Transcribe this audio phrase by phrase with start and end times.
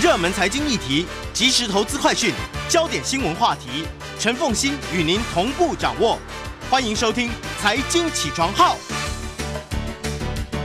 [0.00, 1.04] 热门财经议题、
[1.34, 2.32] 即时投资快讯、
[2.70, 3.84] 焦点新闻话题，
[4.18, 6.18] 陈凤欣与您同步掌握。
[6.70, 7.28] 欢迎收听
[7.60, 8.76] 《财经起床号》。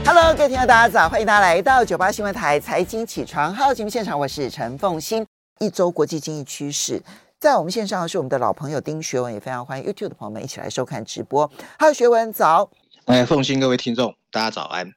[0.06, 1.06] Hello，各位听众，大家早！
[1.06, 5.26] 欢迎大家来到九八新闻台《财经起床号》节目现场，我是陈凤欣。
[5.58, 7.02] 一周国际经济趋势，
[7.38, 11.50] 在我们线上的是我们的老朋友丁学文，也非常欢迎 YouTube 的朋友们一起来收看直播。
[11.78, 12.70] Hello，学文早。
[13.04, 14.92] 哎，凤欣，各位听众，大家早安。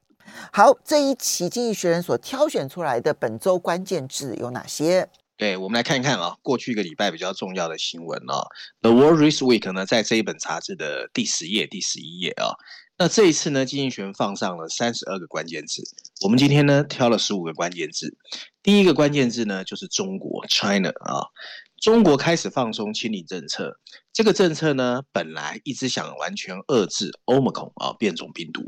[0.52, 5.10] 好，这一期《经济学人》所挑选出来的本周关键字有哪些？
[5.38, 8.36] 对，我们来看一看啊，过去一个礼拜比较重要的新闻啊，
[8.82, 12.52] 《The World This Week》呢，在这一本杂志的第十页、第十一页啊。
[12.98, 15.82] 那这一次呢，《经济学人》放上了三十二个关键字，
[16.22, 18.18] 我们今天呢挑了十五个关键字。
[18.62, 21.24] 第一个关键字呢，就是中国 （China） 啊。
[21.82, 23.80] 中国开始放松清零政策，
[24.12, 28.68] 这个政策呢，本来一直想完全遏制 Omicron 啊变种病毒，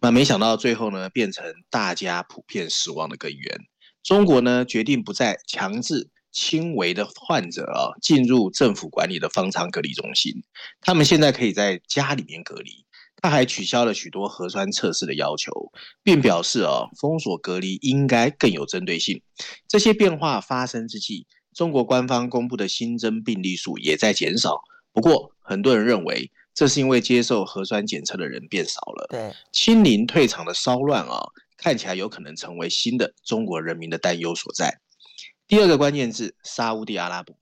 [0.00, 3.60] 那没想到最后呢，变成大家普遍死亡的根源。
[4.04, 10.32] 中国呢，决定不再强制轻微的患者啊进入政府管理的方舱隔离中心，
[10.80, 12.84] 他们现在可以在家里面隔离。
[13.16, 15.52] 他还取消了许多核酸测试的要求，
[16.02, 19.22] 并表示啊，封锁隔离应该更有针对性。
[19.68, 21.26] 这些变化发生之际。
[21.54, 29.06] 中国官方公布的新增病例数也在减少，不过很多人认为这是因为接受核酸检测的人变少了。
[29.10, 31.20] 对，清零退场的骚乱啊，
[31.56, 34.80] 看起来有可能成为新的中国人民的担忧所在。
[35.46, 37.34] 第二个关键字：沙乌地阿拉伯。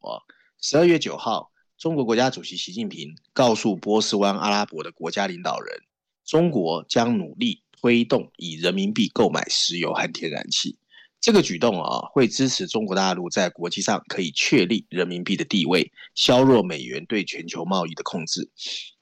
[0.60, 5.82] 十二月九号，中国国家主席习近平告诉波斯湾阿拉伯的国家领导人，
[6.24, 10.76] 中国将努力推动以人民币购买石油和天然气。
[11.20, 18.50] 这个举动啊，会支持中国大陆在国际上可以确立人民币的地位，削弱美元对全球贸易的控制。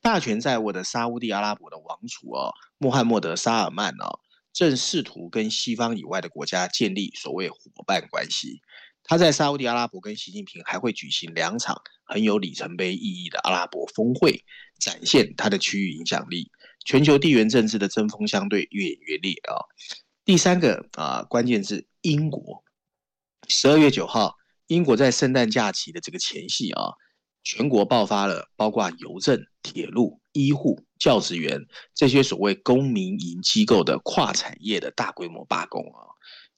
[0.02, 4.18] 大权在握的沙乌地阿拉伯的王储啊，穆罕默德·沙尔曼啊，
[4.52, 8.60] 正试图跟西方以外的国家建立所谓伙伴关系。
[9.04, 14.44] 他在沙乌地阿拉伯跟习近平还会举行两场很有里程碑意义的阿拉伯峰会，
[14.80, 16.50] 展现他的区域影响力。
[16.84, 19.54] 全球地缘政治的针锋相对越演越烈啊。
[20.24, 21.86] 第三个啊关键字。
[22.08, 22.64] 英国
[23.48, 24.34] 十二月九号，
[24.66, 26.94] 英国在圣诞假期的这个前夕啊，
[27.44, 36.00] 全国爆发了包括邮政、铁路、医护、教职员这些所谓公民营机构的跨产业的大规模罢工啊。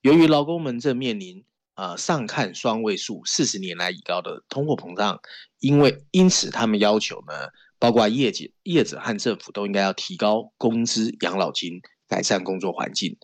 [0.03, 1.45] 由于劳工们正面临
[1.75, 5.21] 呃上看双位数四十年来已高的通货膨胀，
[5.59, 7.49] 因为因此他们要求呢，
[7.81, 13.17] 包括业界、业者和政府都应该要提高工资、养老金，改善工作环境。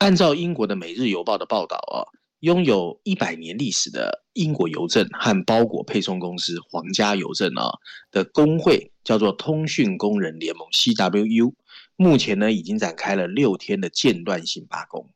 [0.00, 7.68] 按照英国的《每日邮报》的报道啊，拥有一百年历史的英国邮政和包裹配送公司皇家邮政啊
[8.10, 11.52] 的工会叫做通讯工人联盟 （CWU），
[11.96, 15.06] 目前呢已经展开了六天的间断性罢工。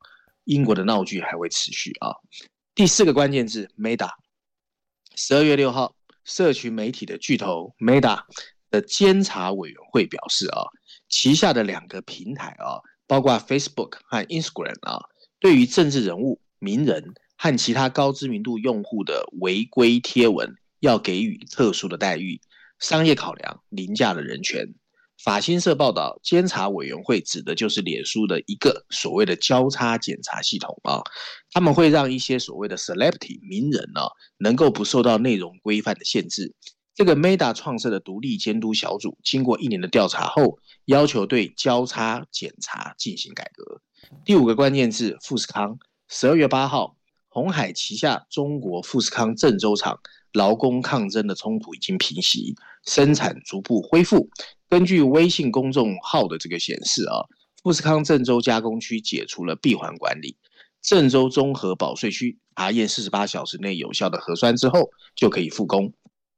[0.45, 2.13] 英国的闹剧还会持续啊。
[2.75, 4.11] 第四个关键字：Meta。
[5.17, 8.21] 十二月六号，社群媒体的巨头 Meta
[8.71, 10.61] 的监察委员会表示啊，
[11.09, 12.85] 旗下的两个平台啊。
[13.07, 15.01] 包括 Facebook 和 Instagram 啊，
[15.39, 22.41] 对于政治人物、名人和其他高知名度用户的违规贴文，要给予特殊的待遇。
[22.79, 24.75] 商业考量凌驾了人权。
[25.23, 31.01] 法新社报道，监察委员会指的就是脸书的一个所谓的交叉检查系统啊，
[31.53, 34.01] 他们会让一些所谓的 celebrity 名人呢，
[34.39, 36.53] 能够不受到内容规范的限制。
[36.95, 43.81] 这个 Meta 创设的独立监督小组，经过一年的调查后，要求对交叉检查进行改革。
[44.25, 45.77] 第五个关键字：富士康。
[46.09, 46.97] 十二月八号，
[47.29, 49.99] 鸿海旗下中国富士康郑州厂
[50.33, 52.55] 劳工抗争的冲突已经平息，
[52.87, 54.29] 生产逐步恢复。
[54.69, 57.27] 根据微信公众号的这个显示啊，
[57.61, 60.37] 富士康郑州加工区解除了闭环管理，
[60.81, 65.93] 郑州综合保税区查验四十八小时内有效的核酸之后，就可以复工。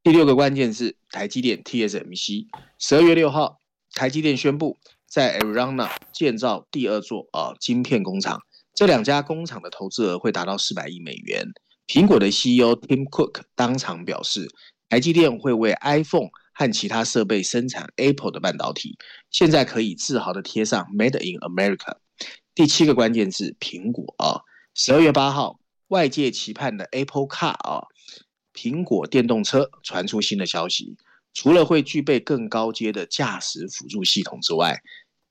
[0.07, 2.47] 第六个关键字，台积电 TSMC。
[2.79, 3.59] 十二月六号，
[3.93, 8.41] 台积电宣布在 Arizona 建造第二座啊晶片工厂。
[8.73, 11.45] 这两家工厂的投资额会达到四百亿美元。
[11.89, 14.49] 苹果的 CEO Tim Cook 当场表示，
[14.89, 18.97] 台积电会为 iPhone 和其他设备生产 Apple 的半导体。
[19.33, 21.97] 现在可以自豪地贴上 Made in America。
[22.55, 24.43] 第七个关键字，苹果啊。
[24.73, 25.59] 十二月八号，
[25.89, 27.83] 外界期盼的 Apple Car 啊。
[28.57, 30.97] 苹果电动车传出新的消息，
[31.35, 34.81] 除了会具备更高阶的驾驶辅助系统之外，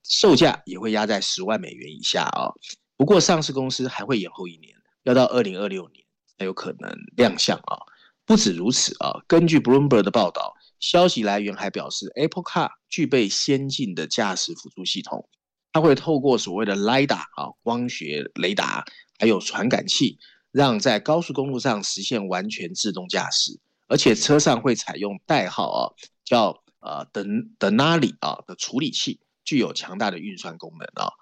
[0.04, 2.54] 售价也会压在十万美元以下啊。
[2.96, 6.04] 不过上市公司还会延后一年，要到二零二六年
[6.38, 7.82] 才有可能亮相啊。
[8.24, 15.28] 不止如此啊，根据 Bloomberg 的报道，消息来源还表示，Apple Car 具备先进的驾驶辅助系统，
[15.72, 18.84] 它会透过所谓的 LIDA 啊光学雷达，
[19.18, 20.18] 还有传感器。
[20.52, 23.58] 让在高速公路上实现完全自动驾驶，
[23.88, 25.80] 而且车上会采用代号啊
[26.24, 31.12] 叫呃 Denali 啊的处理器，具有强大的运算功能啊。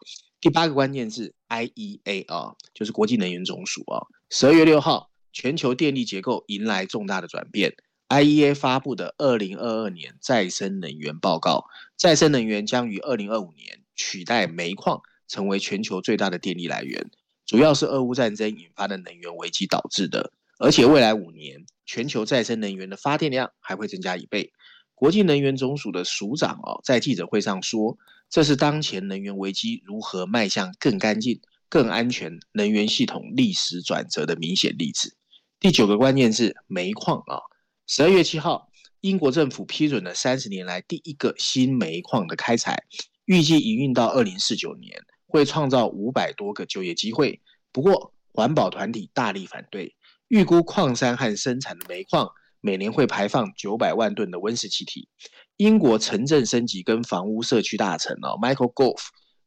[0.40, 7.74] 第八个关键字 IEA 啊，就是国际能源总署啊，十二月六号，全球电力结构迎来重大的转变。
[8.10, 11.64] IEA 发布的二零二二年再生能源报告，
[11.96, 17.10] 再生能源将于二零二五年取代煤矿，成为全球最大的电力来源。
[17.46, 24.52] 主要是俄乌战争引发的能源危机导致的，而且未来五年全球再生能源的发电量还会增加一倍。
[24.94, 27.98] 国际能源总署的署长哦，在记者会上说，
[28.30, 35.16] 这是当前能源危机如何迈向更干净、更安全能源系统历史转折的明显例子。
[35.60, 37.40] 第九个关键是煤矿啊，
[37.86, 38.70] 十二月七号，
[39.00, 42.84] 英国政府批准了三十年来第一个新煤矿的开采，
[43.24, 47.40] 预计营运到二零四九年，会创造五百多个就业机会。
[47.72, 49.94] 不过，环保团体大力反对，
[50.28, 52.30] 预估矿山和生产的煤矿。
[52.60, 55.06] 每年会排放九百万吨的温室气体。
[55.58, 59.02] 英国城镇升级跟房屋社区大臣哦，Michael Gove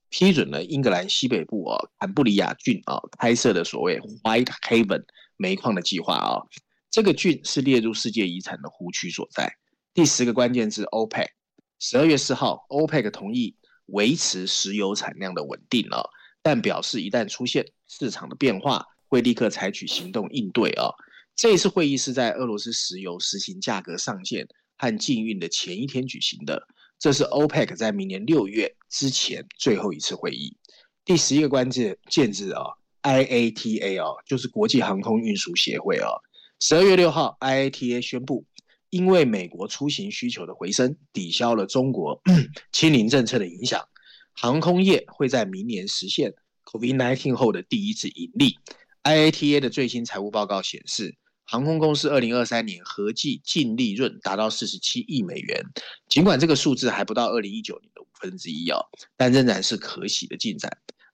[0.10, 5.04] 批准了英格兰西北部哦，坎布里亚郡啊开设的所谓 White Haven
[5.36, 6.44] 煤矿的计划啊。
[6.92, 9.52] 这个郡是列入世界遗产的湖区所在。
[9.96, 11.28] 第十个关键字 OPEC，
[11.80, 13.56] 十二月四号，OPEC 同意
[13.88, 16.02] 维持石油产量的稳定啊，
[16.42, 20.90] 但表示一旦出现市场的变化，会立刻采取行动应对啊。
[21.36, 24.48] 这次会议是在俄罗斯石油实行价格上限
[24.78, 26.68] 和禁运的前一天举行的，
[26.98, 30.58] 这是 OPEC 在明年六月之前最后一次会议。
[31.06, 31.96] 第十一个关键
[32.34, 32.64] 字啊
[33.04, 36.10] ，IATA 啊，就是国际航空运输协会啊。
[36.60, 38.44] 十二月六号，IATA 宣布，
[38.90, 42.22] 因为美国出行需求的回升，抵消了中国
[42.72, 43.88] 清零政策的影响，
[44.34, 46.34] 航空业会在明年实现
[46.66, 48.58] COVID-19 后的第一次盈利。
[49.04, 51.16] IATA 的最新财务报告显示。
[51.50, 55.64] 航空公司二零二三年合计净利润达到四十七亿美元，
[56.10, 58.86] 尽管这个数字还不到二零一九年的五分之一哦，
[59.16, 60.70] 但仍然是可喜的进展。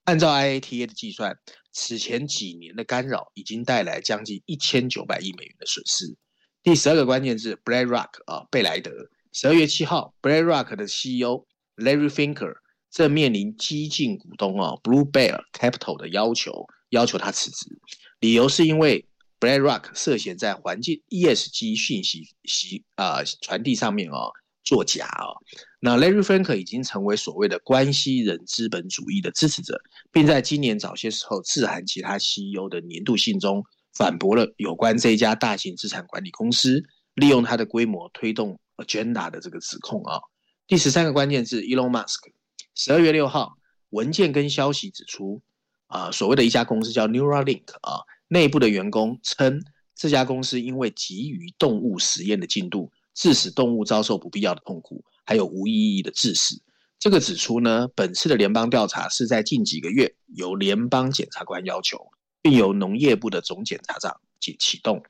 [0.05, 1.37] 按照 IATA 的计算，
[1.71, 6.15] 此前几年的干扰已经带来将近一千九百亿美元的损失。
[6.63, 8.91] 第十二个关键字，BlackRock 啊，贝莱德。
[9.33, 11.45] 十二月七号，BlackRock 的 CEO
[11.75, 12.53] Larry Finker
[12.89, 17.67] 正面临激进股东啊 Blue Bear Capital 的要求，要求他辞职，
[18.19, 19.05] 理由是因为。
[19.41, 24.31] BlackRock 涉嫌在环境 ESG 讯息息啊传递上面哦
[24.63, 25.35] 作假哦，
[25.81, 29.77] 那 Larry Fink 已经成为所谓的关系人资本主义的支持者，
[30.13, 33.61] 并在今年早些时候致函其他 CEO 的年度信中，
[33.93, 40.19] 反驳了有关这一家大型资产管理公司利用它的规模推动 agenda 的这个指控啊。
[40.67, 42.19] 第十三个关键字 Elon Musk，
[42.73, 43.53] 十二月六号
[43.89, 45.41] 文件跟消息指出
[45.87, 48.01] 啊，所谓的一家公司叫 Neuralink 啊。
[48.29, 49.61] 内部的员工称，
[49.93, 56.59] 这家公司因为急于动物实验的进度，致使动物遭受不必要的痛苦，还有无意义的致死。
[56.97, 62.07] 这个指出呢，本次的联邦调查是在近几个月由联邦检察官要求，
[62.43, 65.01] 并由农业部的总检察长启启动。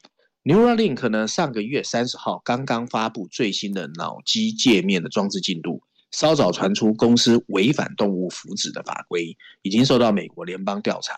[0.44, 5.82] Neuralink 呢，上个月三十号刚刚发布最新的脑机界面的装置进度，
[6.12, 11.16] 稍早传出公司违反动物福祉的法规，已经受到美国联邦调查。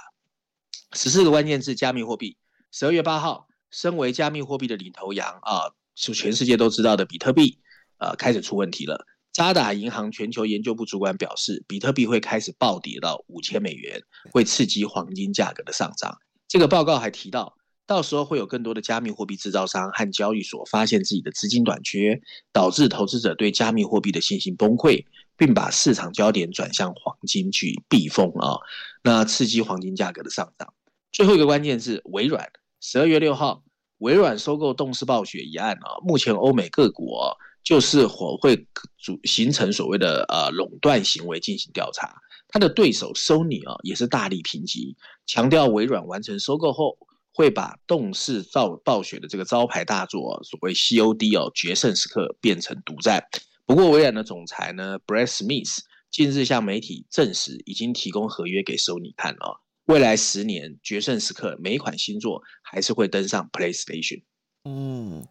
[0.93, 2.37] 十四个关键字：加密货币。
[2.71, 7.59] 十二月八号，身为加密货币的领头羊啊，是全世界都知道的比特币，
[7.97, 9.05] 呃，开始出问题了。
[9.35, 14.01] 渣打银行全球研究部主管表示，比特币会开始暴跌到五千美元，
[14.31, 16.17] 会刺激黄金价格的上涨。
[16.47, 17.53] 这个报告还提到，
[17.85, 22.21] 到时候会有更多的加密货币制造商和交易所发现自己的资金短缺，
[22.53, 25.03] 导致投资者对加密货币的信心崩溃。
[25.37, 28.55] 并把市场焦点转向黄金去避风啊，
[29.03, 30.73] 那刺激黄金价格的上涨。
[31.11, 32.49] 最后一个关键是微软，
[32.79, 33.61] 十二月六号，
[33.97, 38.65] 微软收购动视暴雪一案啊，目前欧美各国就是会
[38.97, 42.15] 组形成所谓的呃垄断行为进行调查。
[42.47, 44.95] 他的对手 Sony 啊也是大力评级，
[45.25, 46.97] 强调微软完成收购后
[47.33, 53.21] 会把动视暴暴雪的这个招牌大作所谓 COD 哦决胜时刻变成独占。
[53.65, 55.79] 不过，微软的总裁呢，Brad Smith
[56.11, 59.59] 近日向媒体证实，已经提供合约给 Sony 看了。
[59.85, 64.21] 未来十年，决胜时刻每一款新作还是会登上 PlayStation。
[64.63, 65.27] 嗯，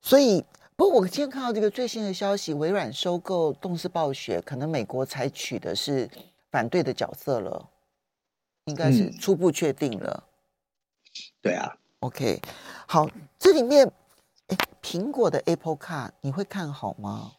[0.00, 0.42] 所以，
[0.76, 6.10] 不过我今天看到这个最新的消息，微软收购动视暴雪，可能美国采取的是
[6.50, 7.70] 反对的角色了，
[8.64, 10.24] 应该是初步确定了。
[10.26, 12.40] 嗯、对啊，OK，
[12.88, 13.86] 好，这里面，
[14.48, 17.34] 哎，苹果的 Apple Car 你会看好吗？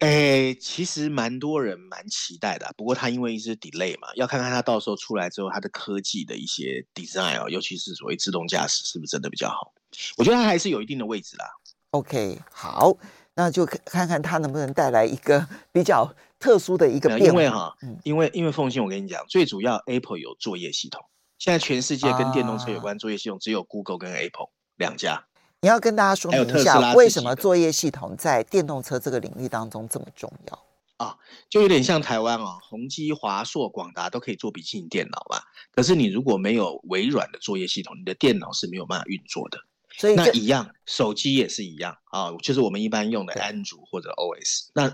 [0.00, 9.72] 哎，其实蛮多人蛮期待的，不过它因为一直 delay 嘛，要看看它到时候出来之后，它的科技的一些 design 哦，尤其是所谓自动驾驶是不是真的比较好？
[10.18, 11.46] 我觉得它还是有一定的位置啦。
[11.92, 12.96] OK，好，
[13.34, 17.26] 那就看看它能不能带来一个比较特殊的一个变化。
[17.26, 21.04] 因为哈，因为因为凤信，我跟你讲，最主要 Apple 有作业系统，
[21.38, 25.24] 现在全世界跟电动车有关作业系统只有 Google 跟 Apple 两家。
[25.62, 30.58] 你要跟大家说明一下，为什么作业系统在电动车这个领域当中这么重要
[31.04, 31.18] 啊？
[31.48, 35.42] 就有点像台湾哦，宏基、华硕、广达都可以做笔记本电脑嘛。
[35.72, 39.58] 可是你如果没有微软的作业系统，你的电脑是没有办法运作的。
[39.96, 44.68] 所以那一样，手机也是一样啊，就是我们一般用的安卓或者 OS。
[44.74, 44.92] 那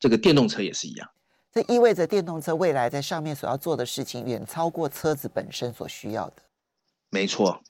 [0.00, 1.08] 这个电动车也是一样。
[1.52, 6.42] 这意味着电动车未来在上面所要做的事情，远超过车子本身所需要的。
[7.10, 7.62] 没错。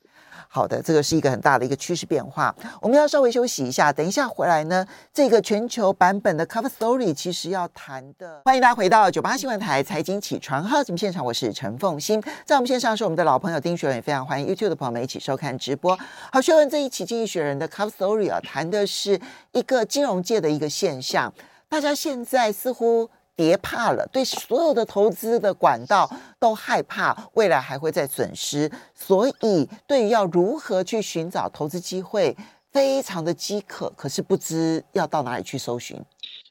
[0.47, 2.55] 好的，这个是一个很大的一个趋势变化。
[2.81, 8.43] 我们要稍微休息一下，等一下回来呢，这个全球版本的 Cover Story 其实要谈的。
[8.45, 15.99] 欢迎大家回到九八新闻台财经起床号节目现场，我是陈凤馨，在我们线上是我们的老朋友丁学文，也非常欢迎 YouTube 的朋友们一起收看直播。
[16.33, 19.21] 好，学文这一期经济学人的 Cover Story 啊，谈的是
[19.53, 21.33] 一个金融界的一个现象，
[21.69, 23.11] 大家现在似乎。
[23.39, 32.37] 别怕了，对所有的投资的管道都害怕，未来还会再损失，所以对于要如何去寻找投资机会，
[32.73, 35.97] 非常的饥渴，可是不知要到哪里去搜寻。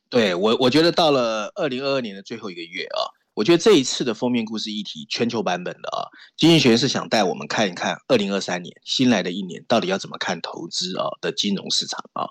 [0.09, 3.03] 对我，我觉得到了二零二二年的最后一个月啊，
[3.37, 12.29] 我觉得这一次的封面故事议题，全球版本的啊，经济学是想带我们看一看二零二三年新来的一年，到底要怎么看投资啊的金融市场啊。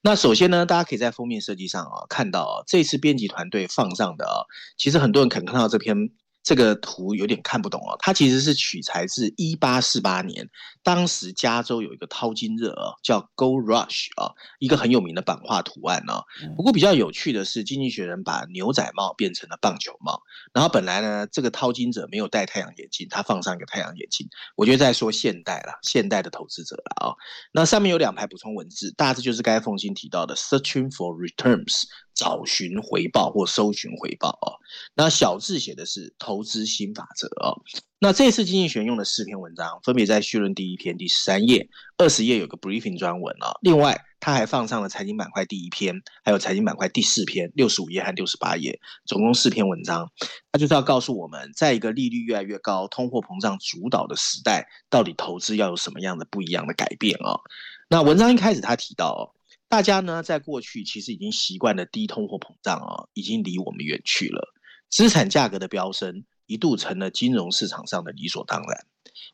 [0.00, 4.48] 那首先呢，大家可以在封面设计上啊看到啊，这次编辑团队放上的啊，
[4.78, 6.10] 其实很多人可能看到这篇。
[6.46, 10.48] 这个图有点看不懂哦，它其实是取材自一八四八年，
[10.84, 16.22] 当时加州有一个淘金热哦，叫 Gold Rush 啊，一个很有名的版画图案呢。
[16.56, 20.22] 不过比较有趣的是，经济学人把牛仔帽变成了棒球帽，
[20.54, 27.16] 然后本来呢，这个淘金者没有戴太阳眼镜，他放上一个太阳眼镜，我觉得在说现代了，现代的投资者了啊。
[27.50, 31.86] 那上面有两排补充文字，大致就是刚才凤馨提到的 Searching for Returns。
[32.16, 34.58] 找寻回报或搜寻回报哦，
[34.94, 37.62] 那小智写的是投资新法则哦。
[37.98, 43.56] 那这次经济学用的四篇文章，分别在序论第一篇第十三页、二十页有个 briefing 专文哦。
[43.62, 50.10] 另外，他还放上了财经板块第一篇，还有财经板块第四篇，六十五页和六十八页，总共四篇文章。
[50.52, 57.40] 他就是要告诉我们，在一个利率越来越高、通货膨胀主导的时代，到底投资要有什么样的不一样的改变哦。
[57.88, 59.34] 那文章一开始他提到。
[59.68, 64.54] 大家呢，在过去其实已经习惯了低通货膨胀啊，已经离我们远去了。
[64.88, 68.86] 资产价格的飙升一度成了金融市场上的理所当然。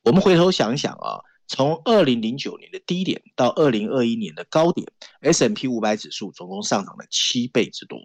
[0.03, 7.99] 我们回头想想啊，从二零零九年的低点到二零二一年的高点，S M P 五百指数总共上涨了七倍之多。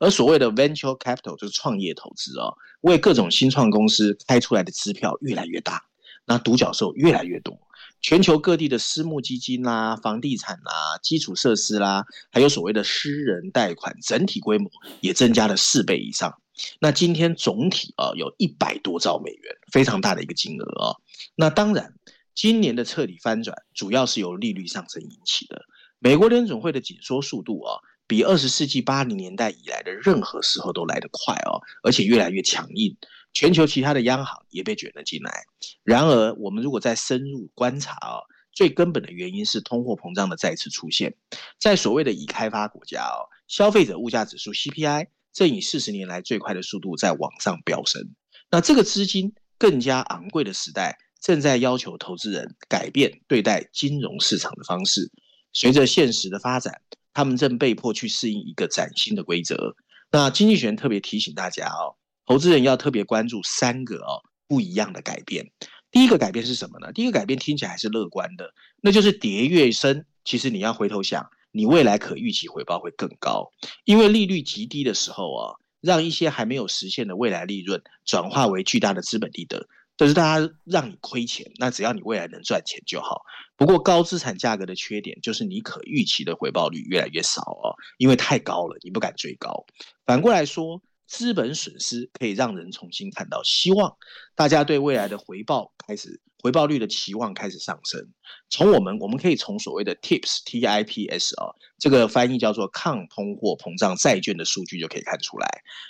[0.00, 5.84] 而所谓的 Venture Capital 就是创业投资啊，为各种新创公司开出来的支票越来越大，
[6.24, 7.56] 那独角兽越来越多。
[8.00, 16.40] 全球各地的私募基金啦、房地产啦、基础设施啦，还有所谓的私人贷款，整体规模也增加了四倍以上。
[16.80, 20.96] 那今天总体啊，有一百多兆美元，非常大的一个金额啊。
[21.36, 21.94] 那当然，
[22.34, 25.62] 今年的彻底翻转，主要是由利率上升引起的。
[25.98, 32.96] 美国联准会的紧缩速度啊，比二十世纪八零年代以来的任何时候都来得快哦，而且越来越强硬。
[33.38, 35.44] 全球其他的央行也被卷了进来。
[35.84, 38.18] 然而，我们如果再深入观察啊，
[38.52, 41.14] 最根本的原因是通货膨胀的再次出现。
[41.60, 48.12] 在所谓的已开发国家哦，消费者物价指数 CPI 正以四十年来最快的速度在往上飙升。
[48.50, 55.12] 那这个资金更加昂贵的时代，正在要求投资人改变对待金融市场的方式。
[55.52, 56.80] 随着现实的发展，
[57.14, 59.76] 他们正被迫去适应一个崭新的规则。
[60.10, 61.94] 那经济学人特别提醒大家哦。
[62.28, 65.50] 投资人要特别关注三个哦不一样的改变。
[65.90, 66.92] 第一个改变是什么呢？
[66.92, 73.50] 第一个改变听起来还是乐观的，那就是跌越深，其实你要回头想，你未来可预期回报会更高，
[73.84, 79.66] 因为利率极低的时候啊，让一些还没有实现的未来利润转化为巨大的资本利得，
[79.96, 83.22] 就是大家让你亏钱，那只要你未来能赚钱就好。
[83.56, 89.64] 不过高资产价格的缺点就是你可预期的回报率越来越少哦，因为太高了，你不敢追高。
[90.04, 90.82] 反过来说。
[91.08, 93.96] 资本损失可以让人重新看到希望，
[94.36, 98.12] 大家对未来的回报开始回报率的期望开始上升。
[98.50, 101.48] 从我们我们可以从所谓的 TIPS T I P S 啊，
[101.78, 105.48] 这个翻译叫做抗通货膨胀债券的数据就可以看出来。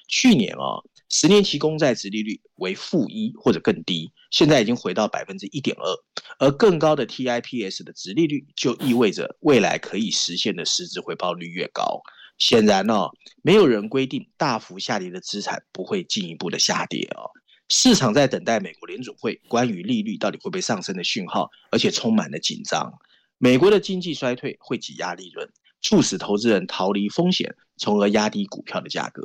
[0.08, 12.00] 去年啊，十年期公债殖利率为负一或者更低，现在已经回到百分之一点二，而更高的 T I P S 的殖利率就意味着未来可以实现的实质回报率越高。
[12.38, 13.10] 显然哦，
[13.42, 17.30] 没有人规定大幅下跌的资产不会进一步的下跌哦。
[17.68, 22.92] 市场在等待美国联储会关于利率到底会不会上升的讯号，而且充满了紧张。
[23.36, 25.48] 美国的经济衰退会挤压利润，
[25.82, 29.22] 促使投资人逃离风险，从而压低股票的价格。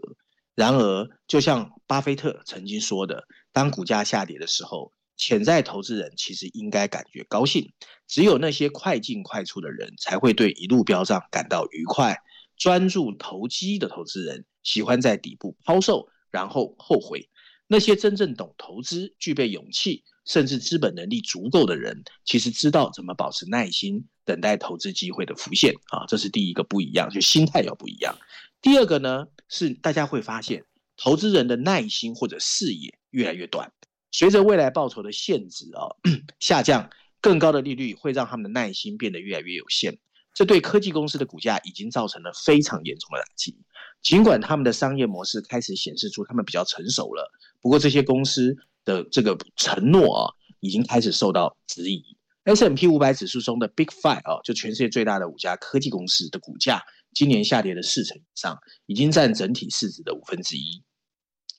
[0.56, 7.72] 然而，就像巴菲特曾经说的，当股价下跌的时候，潜在投资人其实应该感觉高兴。
[8.08, 12.18] 只有那些快进快出的人，才会对一路飙涨感到愉快。
[12.64, 17.28] 专注投机的投资人，喜欢在底部抛售，然后后悔。
[17.68, 28.18] 那些真正懂投资、具备勇气，甚至资本能力足够的人，其实知道怎么保持耐心，等待投资机会的浮现啊，这是第一个不一样，就心态要不一样。
[28.62, 30.64] 第二个呢，是大家会发现，
[30.96, 33.74] 投资人的耐心或者视野越来越短，
[34.10, 35.92] 随着未来报酬的现值啊
[36.40, 36.90] 下降，
[37.20, 40.00] 更高的利率会让他们的耐心变得越来越有限。
[40.34, 43.56] 这对科技公司的股价已经造成了非常严重的打击。
[44.02, 52.18] 尽管他们的商业模式开始显示出他们比较成熟了，不过这些公司的这个承诺啊，已经开始受到质疑。
[52.44, 60.84] S M P 五百指数中的 Big Five 啊，就全世界最大的五家科技公司的股价，今年下跌了四成以上，已经占整体市值的五分之一。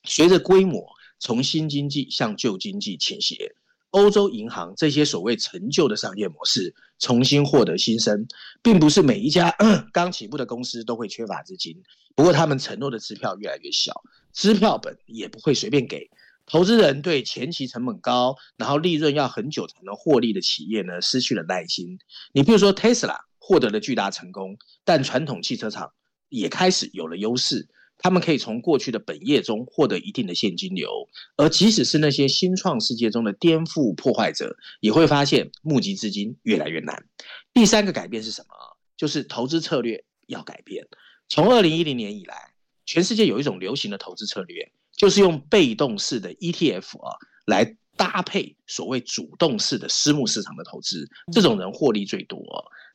[0.03, 0.85] 随着规模
[1.19, 3.55] 从新经济向旧经济倾斜。
[3.95, 8.27] 欧洲银行这些所谓陈旧的商业模式重新获得新生，
[8.61, 9.55] 并不是每一家
[9.93, 11.81] 刚起步的公司都会缺乏资金。
[12.17, 13.93] 不过，他们承诺的支票越来越小，
[14.33, 16.11] 支票本也不会随便给。
[16.45, 22.01] 投资人对前期成本高，然后利润要很久才能获利的企业呢，失去了耐心。
[22.33, 25.93] 你比如说，Tesla 获得了巨大成功，但传统汽车厂
[26.31, 27.69] 也开始有了优势。
[28.05, 31.09] 他们可以从过去的本业中获得一定的现金流，
[31.39, 37.03] 而即使是那些新创世界中的颠覆破坏者，也会发现募集资金越来越难。
[37.55, 38.49] 第三个改变是什么？
[38.95, 40.87] 就是投资策略要改变。
[41.31, 42.53] 从二零一零年以来，
[42.85, 52.39] 全世界有一种流行的投资策略，就是用被动式的 ETF 啊来搭配所谓主动式的私募市场的投资，这种人获利最多，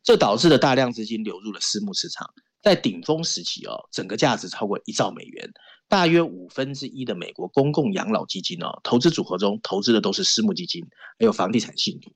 [0.04, 2.32] 这导致了大量资金流入了私募市场。
[2.62, 5.50] 在顶峰时期哦，整个价值超过一兆美元，
[5.88, 10.86] 大约五分之一的美国公共养老基金哦，投资组合中投资的都是私募基金，
[11.18, 12.12] 还有房地产信托，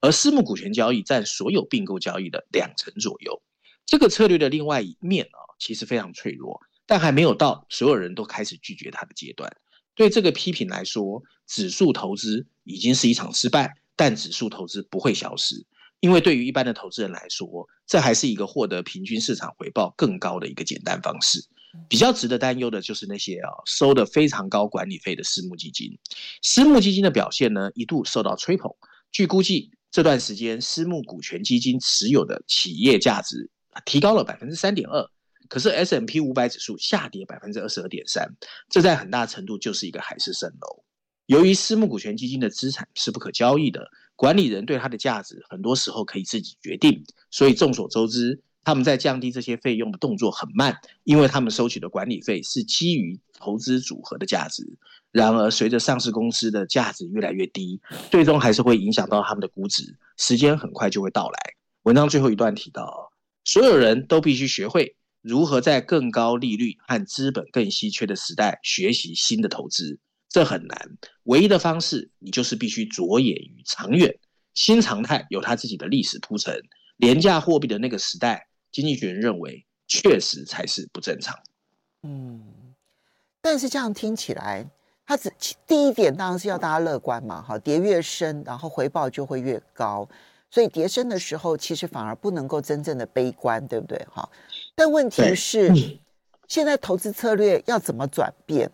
[0.00, 3.40] 而私募股权交易占所有并购交易的两成左右。
[3.86, 9.56] 这个策略的另外一面哦，其实非常脆弱，但还没有到所有人都开始拒绝它的阶段。
[9.94, 15.64] 对这个批评来说，指数投资已经是一场失败，但指数投资不会消失。
[16.04, 21.42] 因为对于一般的投资人来说，这还是一个获得平均市场回报更高的一个简单方式。
[21.88, 25.98] 比较值得担忧的就是那些啊收的非常高管理费的私募基金。
[26.42, 28.70] 私募基金的表现呢，一度受到吹捧。
[29.12, 33.48] 据估计，这段时间私募股权基金持有的企业价值
[33.86, 35.08] 提高了百分之三点二，
[35.48, 38.30] 可是 S M P 五百指数下跌百分之二十二点三，
[38.68, 40.84] 这在很大程度就是一个海市蜃楼。
[41.24, 43.88] 由于私募股权基金的资产是不可交易的。
[44.16, 54.78] 管理人对它的价值很多时候可以自己决定，所以众所周知，他们在降低这些费用的动作很慢，因为他们收取的管理费是基于投资组合的价值。
[55.10, 59.96] 然而，随着上市公司的价值越来越低，最终还是会影响到他们的估值。
[60.16, 61.38] 时间很快就会到来。
[61.82, 63.12] 文章最后一段提到，
[63.44, 69.98] 所有人都必须学会如何在更高利率和资本更稀缺的时代学习新的投资。
[70.34, 70.76] 这很难，
[71.22, 74.18] 唯一的方式，你就是必须着眼于长远。
[74.52, 76.60] 新常态有它自己的历史铺陈，
[76.96, 81.38] 廉价货币的那个时代，经济学人认为确实才是不正常。
[82.02, 82.74] 嗯，
[83.40, 84.68] 但是这样听起来，
[85.06, 85.32] 它只
[85.68, 90.08] 第一点当然是要大家乐观嘛，哈，跌越深，然后回报就会越高，
[90.50, 94.04] 所以跌升的时候，其实反而不能够真正的悲观，对不对？
[94.10, 94.28] 哈，
[94.74, 95.72] 但问题是，
[96.48, 98.68] 现在投资策略要怎么转变？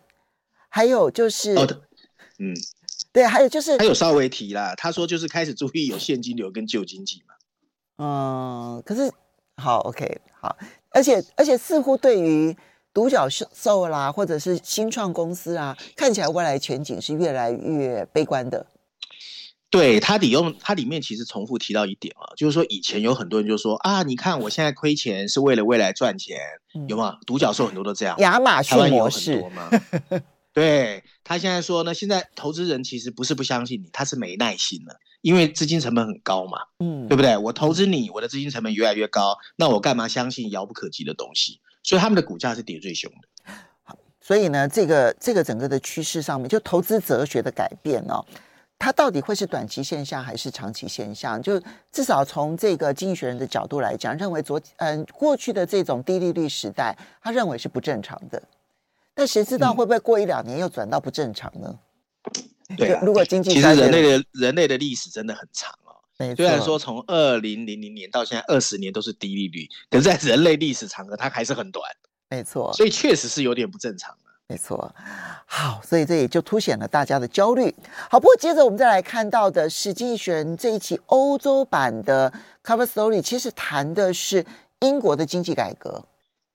[0.70, 1.66] 还有就是，哦、
[2.38, 2.54] 嗯，
[3.12, 7.34] 对，还有就是，他有稍微提啦，他说就是开始注意有现金流跟旧经济嘛。
[8.02, 9.12] 嗯，可是
[9.56, 10.56] 好，OK，好，
[10.90, 12.56] 而且而且似乎对于
[12.94, 18.66] 独角兽啦，或者是新创公司啊，看起来未来前景是越来越悲观的。
[19.68, 26.38] 对，它里用，它里面其实重复提到一点啊，就是说以前有很多人就说啊，你看我现在亏钱是为了未来赚钱，
[26.74, 27.18] 嗯、有吗？
[27.26, 29.44] 独角兽很多都这样，亚马逊模式
[30.52, 37.36] 对，他现在说呢，现在投资人其实不是不相信你，他是没耐心了，因为资金成本很高嘛，嗯，对不对？
[37.36, 41.60] 我投资你，我的资金成本越来越高，那我干嘛相信遥不可及的东西？
[41.82, 43.52] 所以他们的股价是跌最凶的。
[43.84, 48.24] 好，所以呢，这个这个整个的趋势上面，就投资哲学的改变哦，
[48.76, 51.40] 它到底会是短期现象还是长期现象？
[51.40, 58.42] 就至少从这个经济学人的角度来讲，认为昨嗯过去的这种低利率时代，他认为是不正常的。
[59.14, 61.78] 但谁知道会不会过一两年又转到不正常呢？
[62.68, 65.96] 嗯、对、啊，如果经济其实人类的人类的历史真的很长哦。
[66.36, 71.84] 虽然说从二零零零年到现在二十年都是低利率，可是在人类历史长河它还是很短。
[72.28, 72.72] 没错。
[72.74, 74.16] 所以确实是有点不正常。
[74.46, 74.92] 没错，
[75.46, 77.72] 好，所以这也就凸显了大家的焦虑。
[78.10, 82.32] 好，不过接着我们再来看到的是《经济学人》这一期欧洲版的
[82.64, 84.44] Cover Story，其实谈的是
[84.80, 86.04] 英国的经济改革。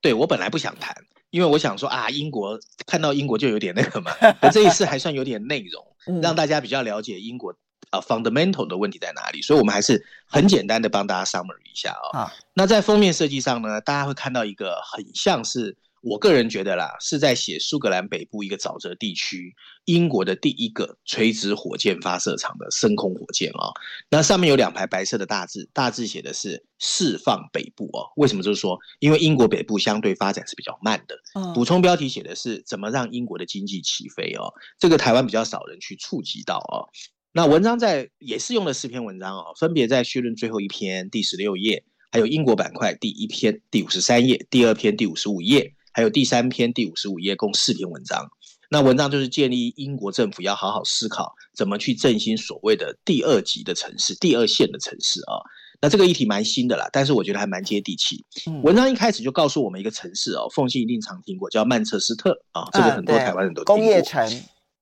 [0.02, 0.94] 对，我本来不想谈，
[1.30, 4.12] 因为我想说啊，英国看到英国就有点那个嘛。
[4.40, 5.84] 可这一次还算有点内容，
[6.22, 7.54] 让大家比较了解英国
[7.90, 9.42] 啊 fundamental 的问题在哪里。
[9.42, 12.18] 所以我们还是很简单的帮大家 summary 一下哦。
[12.18, 15.76] 啊，那在封面设计上呢，大家会看到一个很像是。
[16.06, 19.52] 我个人觉得啦，是在写苏格兰北部一个沼泽地区，
[19.86, 23.74] 英国的第一个垂直火箭发射场的升空火箭哦。
[24.08, 28.06] 那上面有两排白色的大字，大字写的是“释放北部”哦。
[28.14, 28.42] 为什么？
[28.44, 31.18] 就是说，因为英国北部相对发展是比较慢的。
[31.52, 34.54] 补充标题写的是“怎么让英国的经济起飞”哦。
[34.78, 36.86] 这个台湾比较少人去触及到哦。
[37.32, 45.72] 那文章在也是用了四篇文章哦，分别在序论最后一篇第十六页，还有英国板块第一篇第五十三页，第二篇第五十五页。
[45.96, 48.28] 还有第三篇第五十五页，共四篇文章。
[48.68, 55.40] 那文章就是建议英国政府要好好思考，怎么去振兴所谓的第二级的城市、第二线的城市啊。
[55.80, 58.22] 那这个议题蛮新的啦，但是我觉得还蛮接地气。
[58.62, 63.76] 文章一开始就告诉我们一个城市哦，凤信一定常听过，叫曼彻斯特啊，这个很多台湾人都听过。
[63.76, 64.30] 工业城。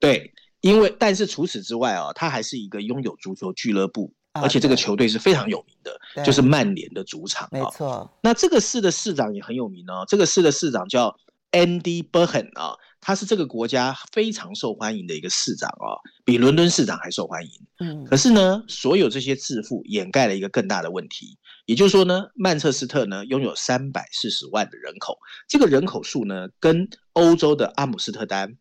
[0.01, 4.13] 对，因为但是除此之外啊，它还是一个拥有足球俱乐部。
[4.35, 7.49] 而且这个球队是非常有名的，就是曼联的主场。
[7.53, 8.11] 没错。
[8.21, 10.05] 那这个市的市长也很有名哦。
[10.09, 11.17] 这个市的市长叫
[11.53, 15.95] Andy Burnham 啊，他是这个国家非常受欢迎的一个市长啊，
[16.25, 17.51] 比伦敦市长还受欢迎。
[17.79, 18.05] 嗯。
[18.07, 25.17] 可是呢，所有这些致富掩盖了一个更大的问题，也就是说呢，曼彻斯特呢拥有三百四十万的人口，
[25.49, 28.57] 这个人口数呢跟欧洲的阿姆斯特丹、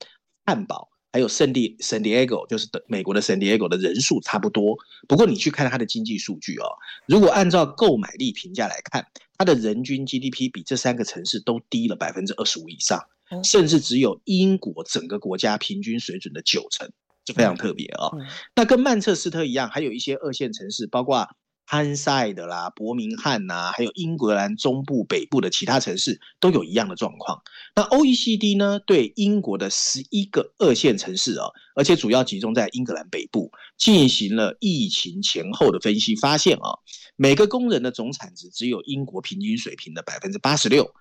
[0.46, 0.93] 汉堡。
[1.14, 4.76] 还有圣地圣地亚哥，就是的美国的圣地亚哥的人数差不多。
[5.08, 6.66] 不过你去看它的经济数据哦，
[7.08, 9.06] 如果按照购买力评价来看，
[9.38, 13.00] 它的人均 GDP 比这三个城市都低了百分之二十五以上，
[13.44, 16.92] 甚至只有英国整个国家平均水准的九成，
[17.24, 18.18] 这非常特别哦。
[18.56, 21.30] 那跟曼彻斯特一样，还有一些二线城市，包括。
[21.66, 27.42] 汉塞德啦、伯明翰呐，还有英格兰中部、北部的其他城市都有一样的状况。
[27.76, 36.78] 那 OECD 呢，对英国的十一个二线城市啊，而且主要集中在英格兰北部，进行了疫情前后的分析，发现啊，
[37.16, 40.94] 每个工人的总产值只有英国平均水平的百分之八十六。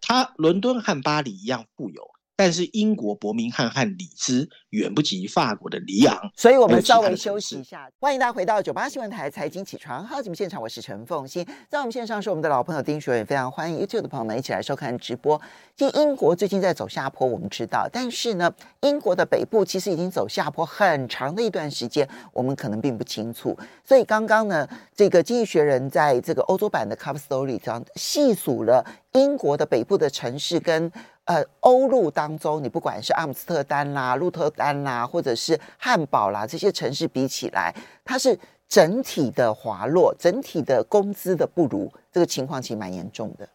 [0.00, 2.13] 它伦敦和巴黎一样富有。
[2.36, 7.88] 但是英国伯明翰和里兹远不及法国的里昂，所以我们稍微休息一下。
[8.00, 15.40] 欢迎大家回到九八新闻台财经起床号节目现场，我是陈凤欣，在我们线上是我们的老朋友丁学文，非常欢迎 YouTube 的朋友们一起来收看直播。
[15.76, 23.56] 其实英国最近在走下坡，我们知道，但是呢，英国的北部其实已经走下坡很长的一段时间，我们可能并不清楚。
[23.84, 30.90] 所以刚刚呢，这个经济学人在这个欧洲版的 Cover Story 上细数了英国的北部的城市跟。
[31.24, 43.48] 呃，欧陆当中，你不管是阿姆斯特丹啦、鹿特丹啦，或者是汉堡啦，这些城市比起来，它是整体的滑落，整体的工资的不如，这个情况其实蛮严重的。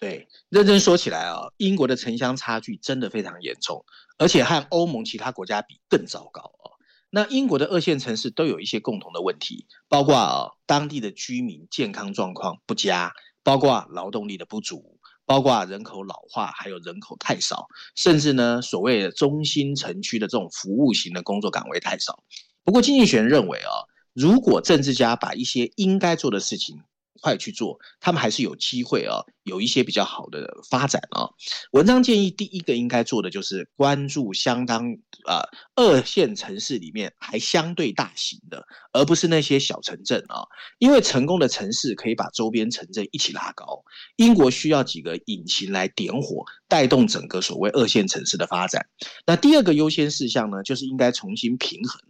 [0.00, 3.84] 对，认真说起来啊，英国的城乡差距真的非常严重，
[4.18, 6.72] 而且和欧盟其他国家比更糟糕哦。
[7.10, 13.12] 那英国的二线城市都有一些共同的问题，包括啊，当地的居民健康状况不佳，
[13.44, 14.98] 包括劳动力的不足。
[15.24, 22.22] 包括人口老化，还有人口太少，甚至呢，所谓的中心城区的这种服务型的工作岗位太少。
[22.64, 26.80] 不过，经济学人认为啊，如果政治家把一些应该做的事情，
[27.20, 31.30] 快去做，他们还是有机会啊，有一些比较好的发展啊。
[31.72, 34.84] 文章建议第一个应该做的就是关注相当
[35.26, 35.42] 啊
[35.76, 40.42] 二线城市里面还相对大型的，而不是那些小城镇啊。
[40.78, 43.84] 因为成功的城市可以把周边城镇一起拉高。
[44.16, 48.86] 英国需要几个引擎来点火，带动整个所谓二线城市的发展。
[49.26, 52.00] 那第二个优先事项呢，就是应该重新平衡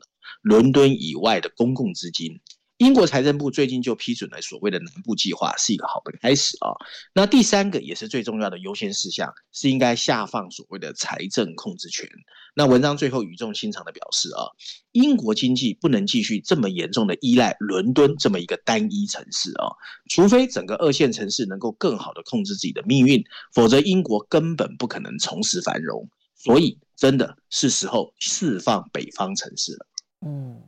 [0.43, 2.41] 伦敦以外的公共资金。
[2.83, 6.75] 英国财政部最近就批准了所谓的南部计划，是一个好的开始啊。
[7.15, 12.11] 那第三个也是最重要的优先事项，是应该下放所谓的财政控制权。
[12.57, 14.51] 那文章最后语重心长的表示啊，
[14.91, 19.71] 英国经济不能继续这么严重的依赖伦敦这么一个单一城市啊，
[20.11, 23.23] 除非整个二线城市能够更好的控制自己的命运，
[23.55, 26.09] 否则英国根本不可能重拾繁荣。
[26.35, 29.87] 所以真的是时候释放北方城市了。
[30.27, 30.61] 嗯。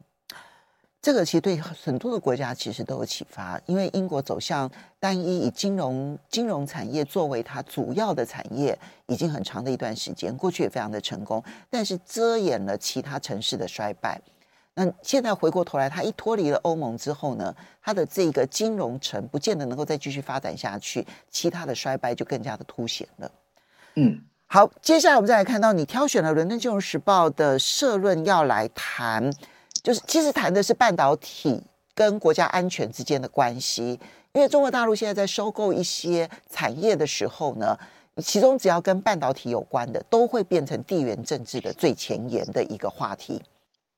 [1.04, 14.18] 这个其实对很多的国家其实都有启发，因为英国走向单一以金融金融产业作为它主要的产业，已经很长的一段时间，过去也非常的成功，但是遮掩了其他城市的衰败。
[14.72, 23.30] 那现在回过头来，它一脱离了欧盟之后呢，它的这个金融城不见得能够再继续发展下去，其他的衰败就更加的凸显了。
[23.96, 29.30] 嗯，好，接下来我们再来看到你挑选了《伦敦金融时报》的社论要来谈。
[29.84, 31.62] 就是其实谈的是半导体
[31.94, 34.00] 跟国家安全之间的关系，
[34.32, 37.78] 因为中国大陆现在在收购一些产业的时候呢，
[38.16, 43.42] 其中只要跟半导体有关的，都会变成地缘政治的最前沿的一个话题。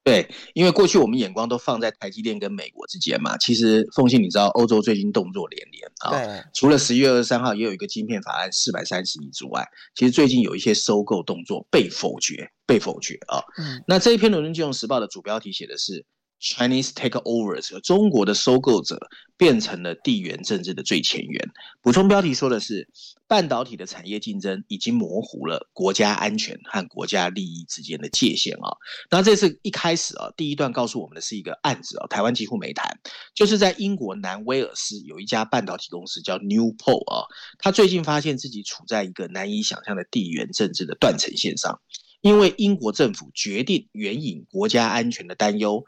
[0.06, 9.66] 对，因为过去我们眼光都放在台积电跟美国之间嘛，其实凤信你知道，欧洲最近动作连连啊，对除了十一月二十三号也有一个晶片法案四百三十亿之外，
[9.96, 12.48] 其实最近有一些收购动作被否决。
[12.68, 13.38] 被否决啊！
[13.58, 16.04] 嗯，那这一篇《伦敦金融时报》的主标题写的是
[16.40, 18.98] “Chinese takeovers”，中国的收购者
[19.36, 21.50] 变成了地缘政治的最前沿。
[21.80, 22.88] 补充标题说的是，
[23.26, 28.76] 半导体的产业竞争已经模糊了国家安全和国家利益之间的界限啊。
[29.10, 32.98] 那这次一开始啊，第一段告诉我们的是一个案子啊，台湾几乎没谈，
[33.34, 37.26] 就是在英国南威尔斯有一家半导体公司叫 Newport 啊，
[37.58, 41.80] 他最近发现自己处在一个难以想象的地缘政治的断层线上。
[42.22, 45.84] 因为英国政府决定援引国家安全的担忧，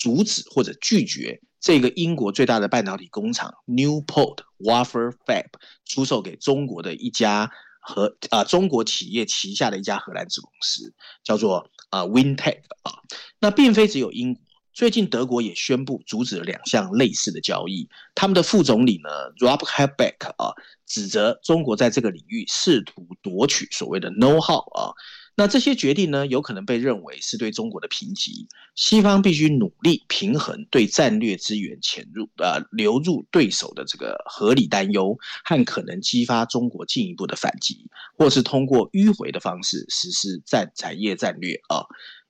[0.00, 5.44] 阻止或者拒绝这个英国最大的半导体工厂 Newport Wafer Fab
[5.84, 12.92] 出售给中国的一家和啊、中国企业旗下的一家荷兰子公司，叫做啊 WinTech 啊。
[13.38, 17.86] 那并非只有英国，最近德国也宣布阻止了两项类似的交易。
[18.14, 20.54] 他们的副总理呢 Rob Habeck 啊，
[20.86, 24.94] 指责中国在这个领域试图夺取所谓的 know-how 啊。
[25.36, 28.46] 那这些决定呢，有可能被认为是对中国的评级。
[28.74, 37.88] 西方必须努力平衡对战略资源潜入、呃流入对手的这个合理担忧，和可能激发中国进一步的反击，
[38.18, 41.86] 或是通过迂回的方式实施战产业战略啊。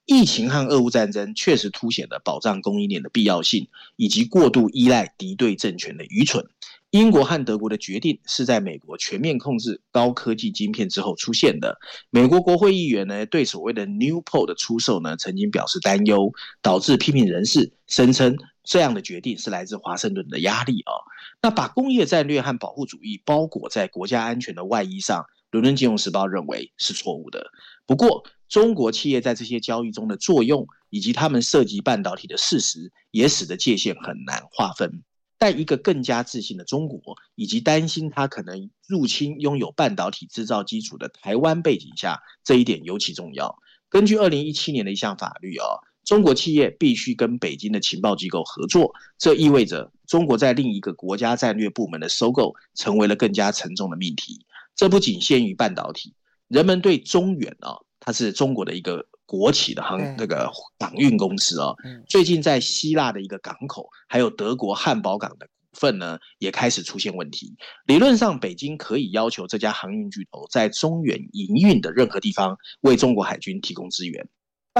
[0.07, 6.47] 疫情和俄乌战争确实凸显了保障供应链的必要性，以及过度依赖敌对政权的愚蠢。
[6.91, 11.79] 英国和德国的决定是在美国全面控制高科技晶片之后出现的。
[12.11, 20.93] 美国国会议员呢，对所谓的 Newport 的出售呢，曾经表示担忧，导致批评人士声称这样的决定是来自华盛顿的压力啊。
[21.41, 27.53] 那把工业战略和保护主义包裹在国家安全的外衣上，伦敦金融时报认为是错误的。
[27.87, 35.05] 不过，中国企业在这些交易中的作用，以及他们涉及半导体的事实，也使得界限很难划分。
[35.41, 43.57] 但一个更加自信的中国，以及担心它可能入侵拥有半导体制造基础的台湾背景下，这一点尤其重要。
[43.89, 45.65] 根据二零一七年的一项法律啊，
[46.05, 54.45] 中国企业必须跟北京的情报机构合作，这意味着中国在另一个国家战略部门的收购成为了更加沉重的命题。
[54.77, 56.13] 这不仅限于半导体，
[56.49, 59.07] 人们对中远啊，它是中国的一个。
[59.31, 61.77] 国企的航那个港运公司哦，
[62.09, 67.55] 最近在希腊的一个港口，还有德国汉堡港的股份呢，也开始出现问题。
[67.87, 74.29] 理论上，北京可以要求这家航运巨头在中远营运的任何地方为中国海军提供支援。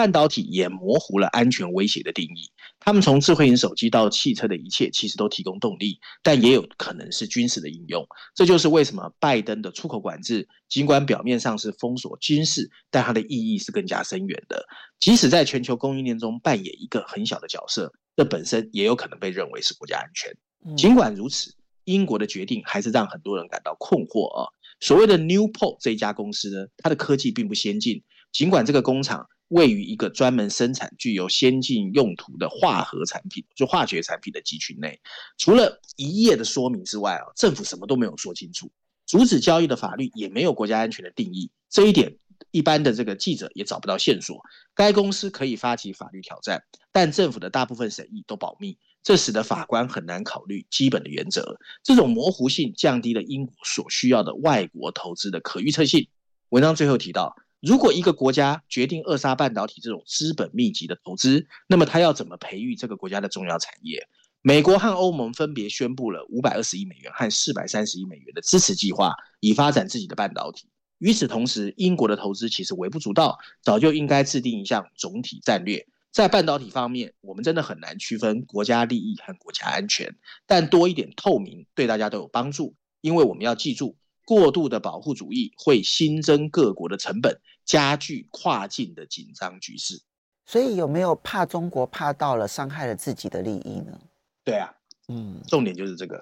[0.01, 2.51] 半导体也模糊了安全威胁的定义。
[2.79, 8.03] 他们从智慧型手机到汽车的一切，其实都提供动力，但也有可能是军事的应用。
[8.35, 14.65] 这就是为什么拜登的出口管制，尽管表面上是封锁军事，但它的意义是更加深远的。
[14.99, 20.35] 即使在全球供应链中扮演一个很小的角色，这本身也有可能被认为是国家安全。
[20.79, 24.49] 尽管如此，英国的决定还是让很多人感到困惑啊。
[24.81, 29.29] 所谓的 Newport 这一家公司呢，它的科技并不先进，尽管这个工厂。
[29.51, 35.01] 位于一个专门生产具有先进用途的化合产品，就化学产品的集群内，
[35.39, 38.71] 除了一页的说明之外啊，政府什么都没有说清楚。
[39.07, 42.17] 阻止交易的法律也没有国家安全的定义，这一点
[42.53, 44.41] 一般的这个记者也找不到线索。
[44.73, 51.59] 该公司可以发起法律挑战，但政府的大部分审议都保密，这使得法官很难考虑基本的原则。
[51.83, 56.07] 这种模糊性降低了英国所需要的外国投资的可预测性。
[56.51, 57.35] 文章最后提到。
[57.61, 64.09] 如果一个国家决定扼杀半导体这种资本密集的投资，那么它要怎么培育这个国家的重要产业？
[64.41, 70.71] 美国和欧盟分别宣布了五百二十亿美元和四百三十亿美元的支持计划，以发展自己的半导体。
[70.97, 75.87] 与此同时，英国的投资其实微不足道，早就应该制定一项总体战略。
[76.11, 83.99] 在半导体方面，我们真的很难区分国家利益和国家安全，但多一点透明对大家都有帮助，因为我们要记住。
[84.27, 90.03] 过度的保护主义会新增各国的成本，加剧跨境的紧张局势。
[90.45, 93.97] 所以有没有怕中国怕到了伤害了自己的利益呢？
[94.43, 94.75] 对啊，
[95.07, 96.21] 嗯，重点就是这个。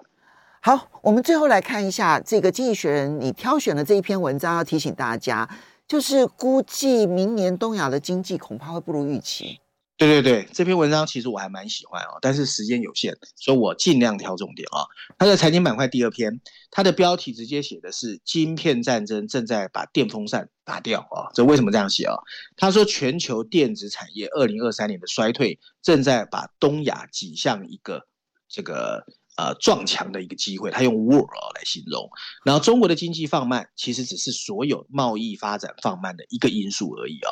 [0.61, 5.49] 好，我们最后来看一下这个《经济学人》你挑选的这一篇文章，要提醒大家，
[5.87, 9.59] 就是估计明年东亚的经济恐怕会不如预期。
[9.99, 14.87] 对对对，这篇文章其实我还蛮喜欢啊，但是时间有限，所以我尽量挑重点啊。
[15.19, 21.29] 它的财经板块第二篇，它的标题直接写的是“晶片战争正在把电风扇打掉”啊。
[21.35, 22.15] 这为什么这样写啊？
[22.57, 28.07] 他说全球电子产业二零二三年的衰退正在把东亚挤向一个
[28.49, 29.05] 这个。
[29.39, 31.25] 呃，撞墙的一个机会，他用 war
[31.55, 32.11] 来形容。
[32.45, 37.31] 然后中国的经济放慢，其实只是所有贸易发展放慢的一个因素而已哦。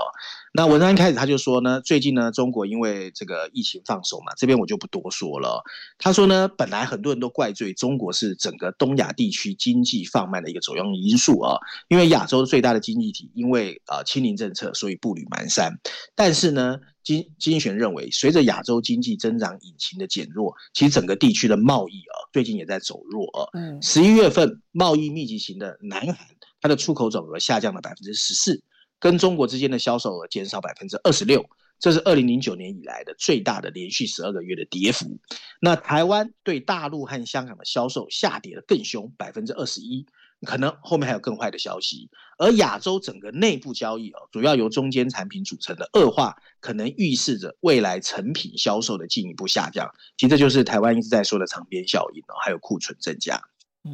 [0.55, 5.65] 那文章一开始他就说呢，最近呢，中国因为这个疫情放手嘛，这边我就不多说了。
[5.99, 15.73] 他说呢，本来很多人都怪罪中国是整个东亚地区经济放慢的一个主要因素啊，因为亚洲最大的经济体因为啊清零政策，所以步履蹒跚。
[16.15, 23.49] 但是呢，经经济学人认为，随着亚洲经济增长引擎的减弱，其实整个地区的贸易啊，最近也在走弱啊。
[23.55, 26.17] 嗯，十一月份贸易密集型的南韩，
[26.61, 28.61] 它的出口总额下降了百分之十四，
[28.99, 35.17] 跟中国之间的销售额减少百分之二十六，这是二零零九年以来的最大的连续十二个月的跌幅。
[35.61, 40.05] 那台湾对大陆和香港的销售下跌的更凶，百分之二十一。
[40.43, 49.91] 可能后面还有更坏的消息，而亚洲整个内部交易哦，主要由中间产品组成的恶化，可能预示着未来成品销售的进一步下降。
[50.17, 53.41] 其实这就是台湾一直在说的长边效应哦，还有库存增加。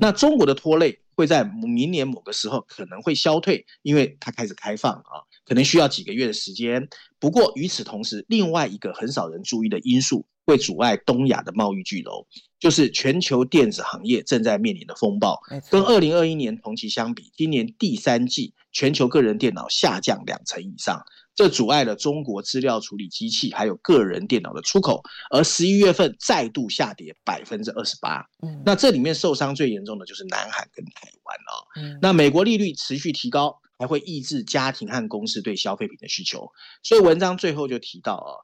[0.00, 6.88] 那中国的拖累会在明年某个时候可能会消退，因为它开始开放啊，可能需要几个月的时间。
[7.18, 10.26] 不过与此同时，另外一个很少人注意的因素。
[10.44, 12.26] 会阻碍东亚的贸易巨楼，
[12.58, 15.40] 就是全球电子行业正在面临的风暴。
[15.70, 21.00] 跟二零二一年同期相比，今年第三季全球个人电脑下降两成以上，
[21.34, 25.02] 这阻碍了中国资料处理机器还有个人电脑的出口。
[25.30, 28.26] 而十一月份再度下跌百分之二十八。
[28.64, 31.98] 那这里面受伤最严重的就是南韩跟台湾哦。
[32.00, 36.50] 那美国利率持续提高，还会抑制家庭和公司对消费品的需求。
[36.82, 38.34] 所以文章最后就提到啊。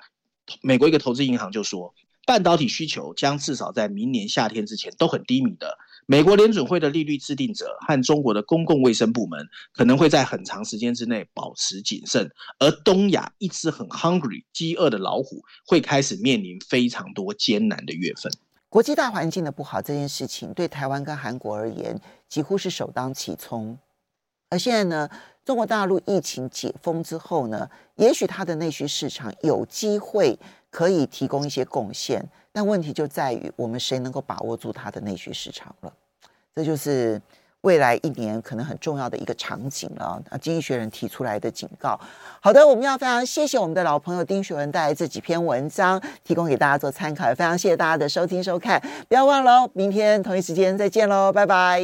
[0.63, 1.95] 美国一个投资银行就说，
[2.27, 5.79] 半导体需求将至少在明年夏天之前都很低迷的。
[6.07, 18.33] 美国联准会的利率制定者和中国的公共卫生部门可能会在很长时间之内保持谨慎，而东亚一只很 hungry 饥饿的老虎会开始面临非常多艰难的月份。
[18.71, 23.79] 国际大环境的不好这件事情，对台湾跟韩国而言几乎是首当其冲。
[24.51, 25.11] 而现在呢，
[25.49, 30.39] 中国大陆疫情解封之后呢，也许它的内需市场有机会
[30.71, 35.91] 可以提供一些贡献，但问题就在于我们谁能够把握住它的内需市场了？
[36.55, 37.19] 这就是
[37.63, 40.23] 未来一年可能很重要的一个场景了。
[40.29, 41.99] 啊，经济学人提出来的警告。
[42.43, 47.27] 好的，我们要非常谢谢我们的老朋友丁学文带来这几篇文章，提供给大家做参考。
[47.27, 51.81] 也非常谢谢大家的收听收看，不要忘了，明天同一时间再见喽，拜拜。